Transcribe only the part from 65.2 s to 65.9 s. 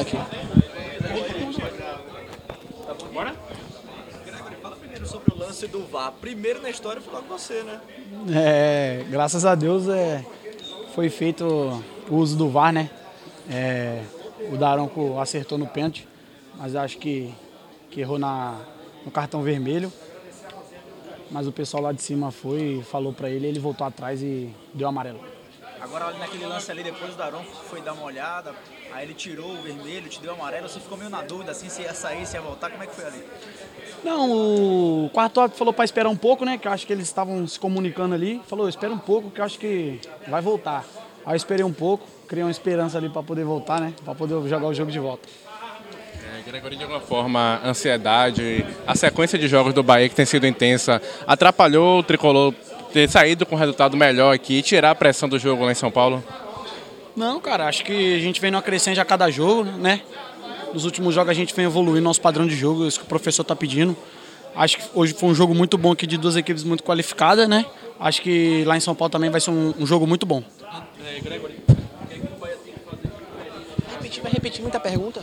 um jogo muito